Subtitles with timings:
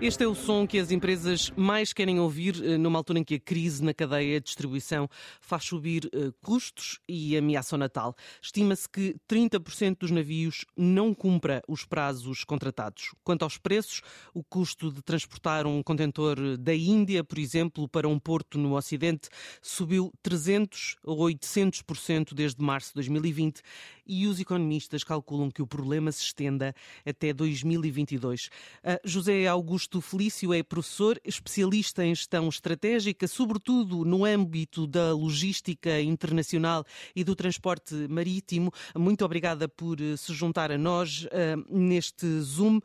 [0.00, 3.36] Este é o som que as empresas mais querem ouvir eh, numa altura em que
[3.36, 5.08] a crise na cadeia de distribuição
[5.40, 8.14] faz subir eh, custos e ameaça o Natal.
[8.42, 13.14] Estima-se que 30% dos navios não cumpra os prazos contratados.
[13.22, 14.02] Quanto aos preços,
[14.34, 19.28] o custo de transportar um contentor da Índia, por exemplo, para um porto no Ocidente,
[19.62, 23.62] subiu 300 ou 800% desde março de 2020
[24.06, 26.74] e os economistas calculam que o problema se estenda
[27.06, 28.46] até 2022.
[28.46, 36.00] Uh, José Augusto Felício é professor, especialista em gestão estratégica, sobretudo no âmbito da logística
[36.00, 36.84] internacional
[37.14, 38.72] e do transporte marítimo.
[38.96, 41.28] Muito obrigada por uh, se juntar a nós uh,
[41.68, 42.80] neste Zoom.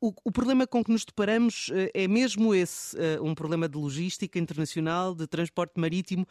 [0.00, 5.14] O, o, problema com que nos deparamos é mesmo esse, um problema de logística internacional,
[5.14, 6.26] de transporte marítimo,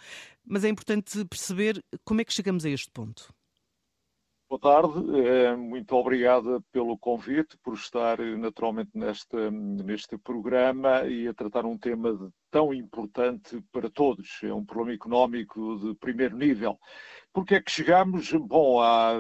[0.45, 3.33] mas é importante perceber como é que chegamos a este ponto.
[4.53, 11.33] Boa tarde, é, muito obrigada pelo convite, por estar naturalmente neste, neste programa e a
[11.33, 14.43] tratar um tema tão importante para todos.
[14.43, 16.77] É um problema económico de primeiro nível.
[17.33, 19.13] Porque é que chegamos, bom, a,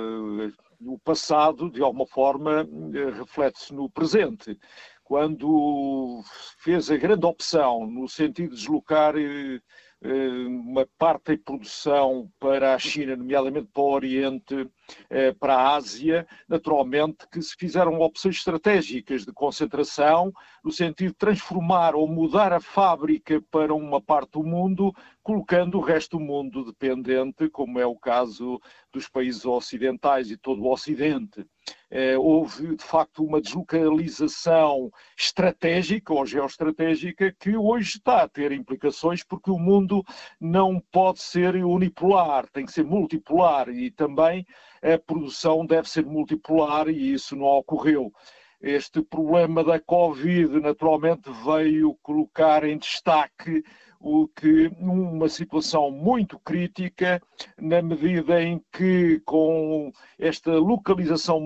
[0.85, 2.69] o passado, de alguma forma,
[3.17, 4.55] reflete-se no presente.
[5.03, 6.21] Quando
[6.59, 9.61] fez a grande opção no sentido de deslocar eh, eh,
[10.03, 14.69] uma parte da produção para a China, nomeadamente para o Oriente,
[15.09, 21.17] eh, para a Ásia, naturalmente que se fizeram opções estratégicas de concentração, no sentido de
[21.17, 26.65] transformar ou mudar a fábrica para uma parte do mundo, colocando o resto do mundo
[26.65, 28.59] dependente, como é o caso
[28.91, 31.45] dos países ocidentais e todo o Ocidente.
[31.95, 39.23] Eh, houve, de facto, uma deslocalização estratégica ou geoestratégica que hoje está a ter implicações,
[39.23, 40.03] porque o mundo
[40.41, 44.43] não pode ser unipolar, tem que ser multipolar e também
[44.81, 48.11] a produção deve ser multipolar e isso não ocorreu.
[48.59, 53.63] Este problema da Covid, naturalmente, veio colocar em destaque
[54.03, 57.21] o que uma situação muito crítica,
[57.57, 61.39] na medida em que, com esta localização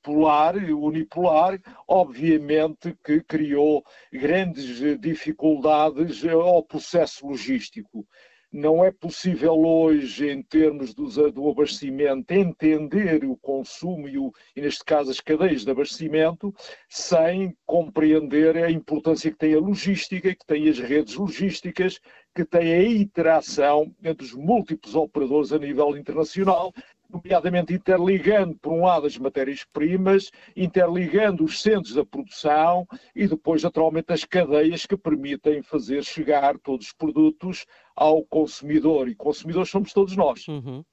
[0.00, 8.06] polar, unipolar, obviamente que criou grandes dificuldades ao processo logístico
[8.54, 14.60] não é possível hoje, em termos do, do abastecimento, entender o consumo e, o, e,
[14.60, 16.54] neste caso, as cadeias de abastecimento,
[16.88, 21.98] sem compreender a importância que tem a logística, que tem as redes logísticas,
[22.32, 26.72] que tem a interação entre os múltiplos operadores a nível internacional
[27.14, 34.12] nomeadamente interligando, por um lado, as matérias-primas, interligando os centros da produção e depois, naturalmente,
[34.12, 37.64] as cadeias que permitem fazer chegar todos os produtos
[37.94, 39.08] ao consumidor.
[39.08, 40.46] E consumidores somos todos nós.
[40.48, 40.84] Uhum.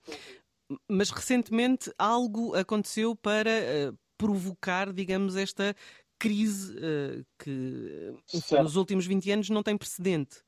[0.87, 5.75] Mas recentemente algo aconteceu para uh, provocar, digamos, esta
[6.19, 10.43] crise uh, que enfim, nos últimos 20 anos não tem precedente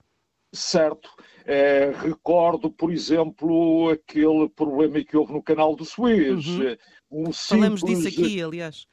[0.54, 1.10] certo.
[1.46, 6.48] É, recordo, por exemplo, aquele problema que houve no canal do Suez.
[6.48, 6.64] Uhum.
[6.64, 6.78] Eh,
[7.12, 8.88] um Falamos disso aqui, aliás.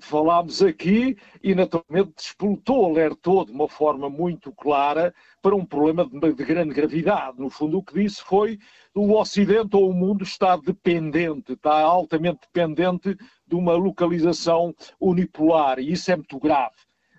[0.00, 6.32] Falámos aqui e, naturalmente, despolutou, alertou de uma forma muito clara para um problema de,
[6.32, 7.38] de grande gravidade.
[7.38, 8.58] No fundo, o que disse foi
[8.94, 13.14] o Ocidente ou o mundo está dependente, está altamente dependente
[13.46, 16.74] de uma localização unipolar e isso é muito grave.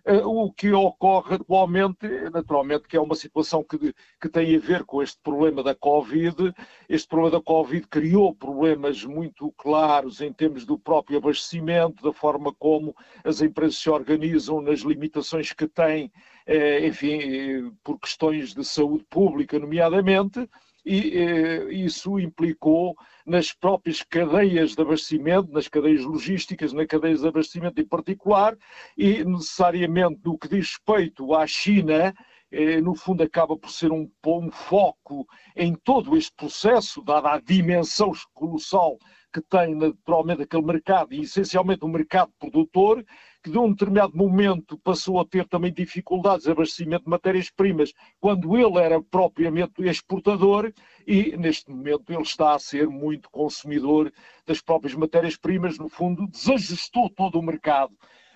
[0.05, 4.83] Eh, o que ocorre atualmente, naturalmente, que é uma situação que, que tem a ver
[4.83, 6.53] com este problema da Covid.
[6.89, 12.53] Este problema da Covid criou problemas muito claros em termos do próprio abastecimento, da forma
[12.53, 12.93] como
[13.23, 16.11] as empresas se organizam, nas limitações que têm,
[16.45, 20.49] eh, enfim, por questões de saúde pública, nomeadamente
[20.85, 22.95] e eh, isso implicou
[23.25, 28.57] nas próprias cadeias de abastecimento, nas cadeias logísticas, nas cadeias de abastecimento em particular,
[28.97, 32.13] e necessariamente no que diz respeito à China,
[32.51, 35.25] eh, no fundo acaba por ser um, um foco
[35.56, 38.97] em todo este processo, dada a dimensão colossal
[39.33, 43.03] que tem naturalmente aquele mercado, e essencialmente um mercado produtor,
[43.44, 47.91] que de um determinado momento passou a ter também dificuldades de abastecimento de matérias-primas,
[48.21, 50.71] quando ele era propriamente exportador,
[51.07, 54.13] e neste momento ele está a ser muito consumidor
[54.45, 57.91] das próprias matérias-primas, no fundo desajustou todo o mercado.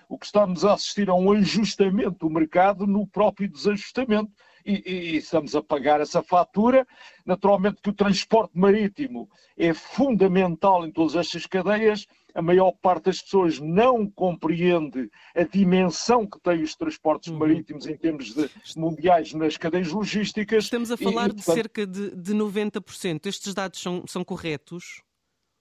[0.08, 4.32] O que estamos a assistir a um ajustamento do mercado no próprio desajustamento
[4.68, 6.86] e, e, estamos a pagar essa fatura.
[7.24, 12.06] Naturalmente que o transporte marítimo é fundamental em todas estas cadeias.
[12.34, 17.38] A maior parte das pessoas não compreende a dimensão que têm os transportes uhum.
[17.38, 20.64] marítimos em termos de, mundiais nas cadeias logísticas.
[20.64, 23.26] Estamos a falar e, de portanto, cerca de, de 90%.
[23.26, 25.02] Estes dados são, são corretos?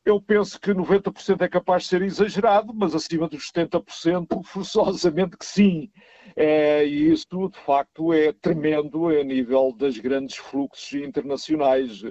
[0.07, 5.45] Eu penso que 90% é capaz de ser exagerado, mas acima dos 70%, forçosamente que
[5.45, 5.91] sim.
[6.35, 12.01] É, e isso, de facto, é tremendo a nível das grandes fluxos internacionais.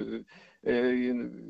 [0.63, 0.91] É,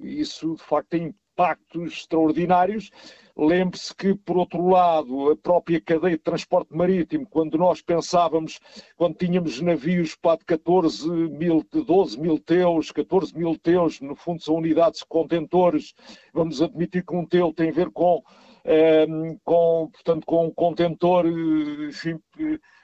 [0.03, 2.91] isso, de facto, tem impactos extraordinários.
[3.37, 8.59] Lembre-se que, por outro lado, a própria cadeia de transporte marítimo, quando nós pensávamos,
[8.97, 14.55] quando tínhamos navios de 14 mil, 12 mil teus, 14 mil teus, no fundo são
[14.55, 15.93] unidades de contentores,
[16.33, 18.23] vamos admitir que um teu tem a ver com,
[18.65, 19.07] eh,
[19.45, 22.19] com portanto, com um contentor, enfim,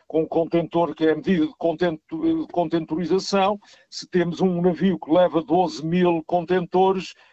[0.07, 1.55] com um contentor que é a medida de
[2.53, 3.59] contentorização,
[3.89, 7.32] se temos um navio que leva 12 mil contentores, eh,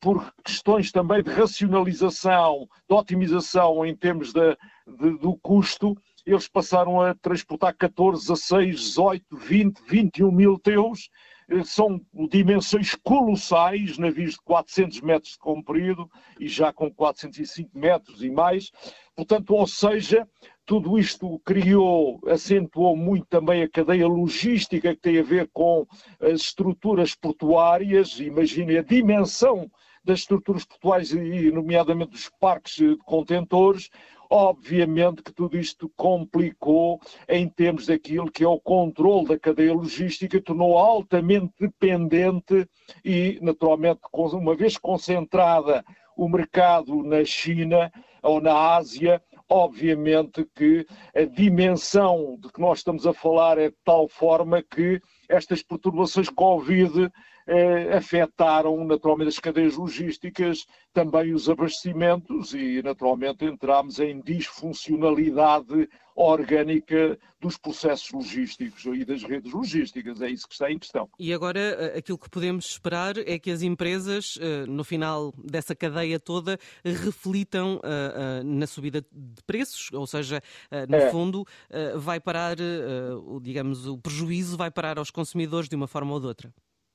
[0.00, 4.56] por questões também de racionalização, de otimização em termos de,
[4.86, 11.10] de, do custo, eles passaram a transportar 14, 16, 18, 20, 21 mil teus.
[11.48, 12.00] Eh, são
[12.30, 16.08] dimensões colossais, navios de 400 metros de comprido
[16.38, 18.70] e já com 405 metros e mais.
[19.16, 20.26] Portanto, ou seja,
[20.64, 25.86] tudo isto criou, acentuou muito também a cadeia logística que tem a ver com
[26.20, 28.18] as estruturas portuárias.
[28.20, 29.70] Imaginem a dimensão
[30.04, 33.90] das estruturas portuárias e, nomeadamente, dos parques de contentores.
[34.30, 36.98] Obviamente que tudo isto complicou
[37.28, 42.66] em termos daquilo que é o controle da cadeia logística, tornou altamente dependente
[43.04, 45.84] e, naturalmente, uma vez concentrada
[46.16, 47.92] o mercado na China
[48.22, 49.20] ou na Ásia,
[49.52, 55.00] obviamente que a dimensão de que nós estamos a falar é de tal forma que
[55.28, 57.10] estas perturbações Covid
[57.46, 67.18] eh, afetaram naturalmente as cadeias logísticas, também os abastecimentos e naturalmente entramos em disfuncionalidade orgânica
[67.40, 70.20] dos processos logísticos e das redes logísticas.
[70.20, 71.08] É isso que está em questão.
[71.18, 75.74] E agora eh, aquilo que podemos esperar é que as empresas, eh, no final dessa
[75.74, 80.42] cadeia toda, reflitam eh, na subida de preços, ou seja,
[80.88, 81.10] no é.
[81.10, 81.46] fundo,
[81.96, 82.56] vai parar,
[83.40, 86.52] digamos, o prejuízo vai parar aos consumidores de uma forma ou de outra.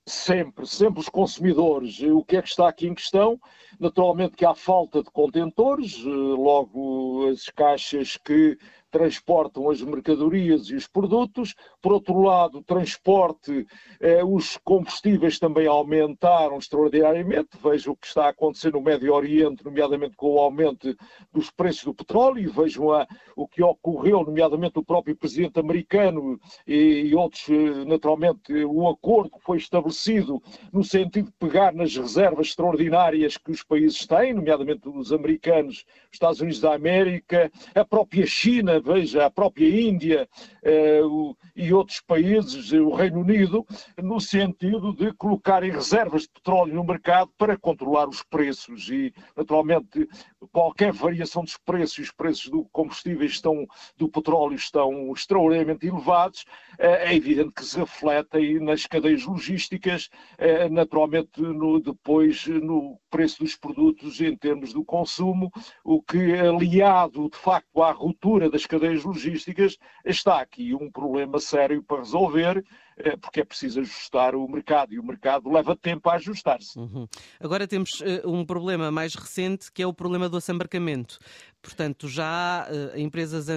[0.10, 2.00] Sempre, sempre os consumidores.
[2.02, 3.38] O que é que está aqui em questão?
[3.80, 8.58] Naturalmente que há falta de contentores, logo as caixas que
[8.90, 11.54] transportam as mercadorias e os produtos.
[11.82, 13.66] Por outro lado, o transporte,
[14.00, 17.50] eh, os combustíveis também aumentaram extraordinariamente.
[17.62, 20.96] Veja o que está a acontecer no Médio Oriente, nomeadamente com o aumento
[21.32, 26.40] dos preços do petróleo, e vejam a, o que ocorreu, nomeadamente o próprio presidente americano
[26.66, 30.42] e, e outros, eh, naturalmente, o acordo que foi estabelecido
[30.72, 36.14] no sentido de pegar nas reservas extraordinárias que os países têm, nomeadamente os americanos, os
[36.14, 40.28] Estados Unidos da América, a própria China veja a própria Índia
[40.64, 43.66] eh, o, e outros países, o Reino Unido,
[44.02, 48.90] no sentido de colocarem reservas de petróleo no mercado para controlar os preços.
[48.90, 50.08] E, naturalmente,
[50.52, 53.68] qualquer variação dos preços, os preços do combustível estão,
[53.98, 56.46] do petróleo estão extraordinariamente elevados,
[56.80, 63.44] eh, é evidente que se refletem nas cadeias logísticas, eh, naturalmente no, depois no preço
[63.44, 65.52] dos produtos em termos do consumo,
[65.84, 71.84] o que aliado de facto à ruptura das cadeias logísticas, está aqui um problema sério
[71.84, 72.64] para resolver,
[72.98, 76.80] eh, porque é preciso ajustar o mercado e o mercado leva tempo a ajustar-se.
[76.80, 77.08] Uhum.
[77.40, 81.20] Agora temos uh, um problema mais recente que é o problema do assambarcamento.
[81.62, 83.56] Portanto, já há uh, empresas a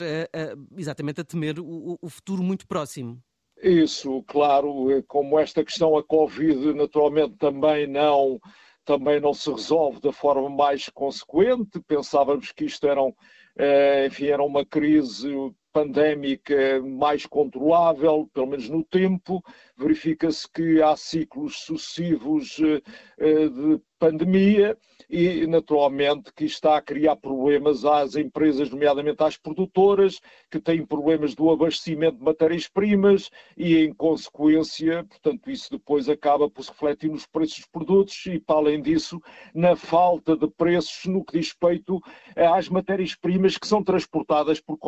[0.00, 3.20] uh, exatamente a temer o, o futuro muito próximo.
[3.62, 8.40] Isso, claro, como esta questão, a Covid, naturalmente também não
[8.84, 11.80] também não se resolve da forma mais consequente.
[11.86, 13.14] Pensávamos que isto eram,
[13.56, 15.28] eh, enfim, era uma crise
[15.72, 19.42] pandémica mais controlável, pelo menos no tempo.
[19.76, 22.82] Verifica-se que há ciclos sucessivos eh,
[23.18, 24.76] eh, de pandemia
[25.08, 31.34] e, naturalmente, que está a criar problemas às empresas, nomeadamente às produtoras, que têm problemas
[31.34, 37.26] do abastecimento de matérias-primas e, em consequência, portanto, isso depois acaba por se refletir nos
[37.26, 39.20] preços dos produtos e, para além disso,
[39.54, 42.00] na falta de preços no que diz respeito
[42.36, 44.78] às matérias-primas que são transportadas por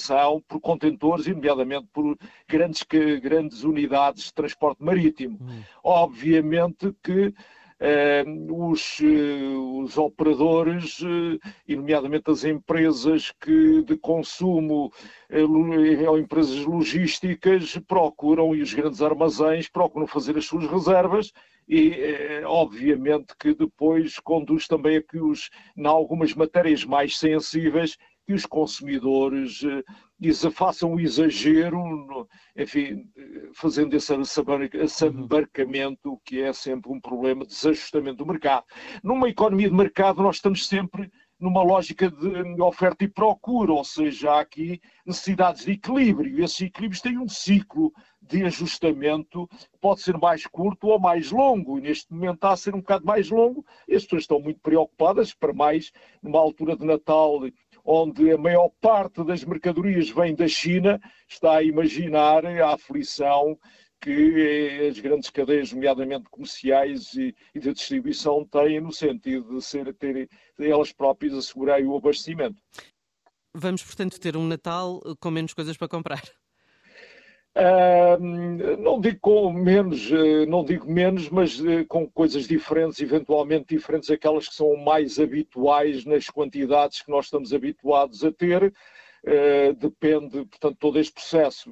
[0.00, 2.16] contentorização, por contentores e, nomeadamente, por
[2.48, 2.82] grandes,
[3.22, 5.38] grandes unidades de transporte marítimo.
[5.40, 5.62] Hum.
[5.82, 7.34] Obviamente que
[7.82, 14.92] eh, os, eh, os operadores, eh, e nomeadamente as empresas que, de consumo
[16.06, 21.32] ou empresas logísticas, procuram, e os grandes armazéns, procuram fazer as suas reservas
[21.68, 27.96] e obviamente que depois conduz também a que os, em algumas matérias mais sensíveis,
[28.30, 33.04] que os consumidores uh, façam o exagero, enfim,
[33.54, 34.14] fazendo esse
[34.80, 38.64] assambarcamento, que é sempre um problema de desajustamento do mercado.
[39.02, 41.10] Numa economia de mercado, nós estamos sempre
[41.40, 46.38] numa lógica de oferta e procura, ou seja, há aqui necessidades de equilíbrio.
[46.38, 51.32] E esses equilíbrios têm um ciclo de ajustamento que pode ser mais curto ou mais
[51.32, 51.78] longo.
[51.78, 53.64] E neste momento está a ser um bocado mais longo.
[53.90, 55.90] As pessoas estão muito preocupadas, para mais
[56.22, 57.40] numa altura de Natal
[57.84, 63.58] onde a maior parte das mercadorias vem da China, está a imaginar a aflição
[64.00, 69.94] que as grandes cadeias, nomeadamente comerciais e, e de distribuição, têm no sentido de ser,
[70.58, 72.60] elas próprias assegurarem o abastecimento.
[73.54, 76.22] Vamos, portanto, ter um Natal com menos coisas para comprar.
[77.56, 83.74] Uh, não digo com menos, uh, não digo menos, mas uh, com coisas diferentes, eventualmente
[83.74, 88.72] diferentes, aquelas que são mais habituais nas quantidades que nós estamos habituados a ter.
[89.22, 91.70] Eh, depende, portanto, todo este processo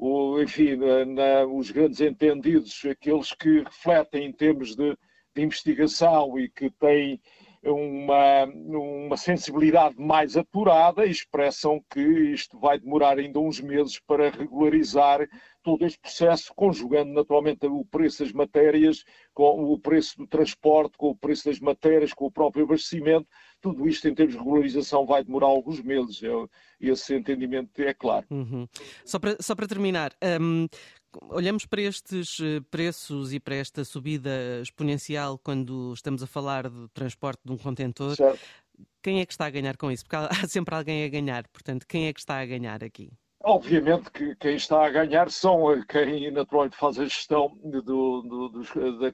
[0.00, 4.96] o, enfim, na, os grandes entendidos, aqueles que refletem em termos de,
[5.34, 7.20] de investigação e que têm
[7.62, 14.30] uma, uma sensibilidade mais apurada e expressam que isto vai demorar ainda uns meses para
[14.30, 15.28] regularizar
[15.62, 21.10] todo este processo, conjugando naturalmente o preço das matérias com o preço do transporte, com
[21.10, 23.28] o preço das matérias, com o próprio abastecimento.
[23.60, 26.20] Tudo isto, em termos de regularização, vai demorar alguns meses.
[26.80, 28.26] Esse entendimento é claro.
[28.30, 28.66] Uhum.
[29.04, 30.66] Só, para, só para terminar, um,
[31.28, 34.30] olhamos para estes eh, preços e para esta subida
[34.62, 38.16] exponencial quando estamos a falar de transporte de um contentor.
[38.16, 38.40] Certo.
[39.02, 40.04] Quem é que está a ganhar com isso?
[40.04, 41.46] Porque há sempre alguém a ganhar.
[41.48, 43.12] Portanto, quem é que está a ganhar aqui?
[43.42, 48.68] Obviamente que quem está a ganhar são quem naturalmente faz a gestão do, do, dos,
[48.68, 49.10] da,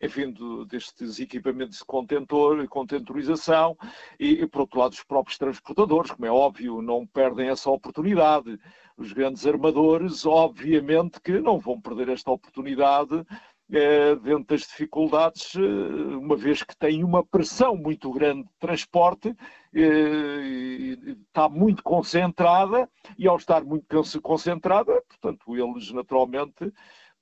[0.00, 3.76] enfim, do, destes equipamentos de contentor, contentorização
[4.18, 8.60] e, e, por outro lado, os próprios transportadores, como é óbvio, não perdem essa oportunidade.
[8.96, 13.26] Os grandes armadores, obviamente que não vão perder esta oportunidade
[13.72, 19.34] eh, dentro das dificuldades, eh, uma vez que tem uma pressão muito grande de transporte,
[19.74, 23.86] eh, está muito concentrada, e ao estar muito
[24.22, 26.72] concentrada, portanto, eles naturalmente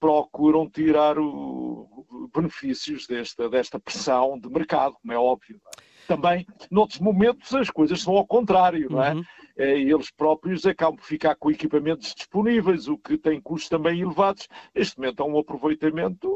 [0.01, 5.61] procuram tirar o, benefícios desta, desta pressão de mercado, como é óbvio.
[6.07, 9.15] Também, noutros momentos, as coisas são ao contrário, não é?
[9.15, 9.25] Uhum.
[9.57, 14.49] É, eles próprios acabam por ficar com equipamentos disponíveis, o que tem custos também elevados.
[14.75, 16.29] Neste momento há um aproveitamento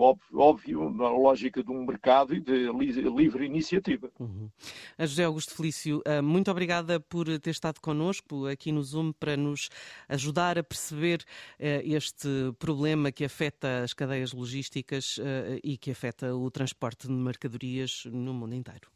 [0.00, 4.10] óbvio, óbvio na lógica de um mercado e de livre iniciativa.
[4.18, 4.50] Uhum.
[4.98, 9.68] José Augusto Felício, ah, muito obrigada por ter estado connosco aqui no Zoom para nos
[10.08, 11.24] ajudar a perceber
[11.60, 17.12] ah, este problema que afeta as cadeias logísticas ah, e que afeta o transporte de
[17.12, 18.95] mercadorias no mundo inteiro.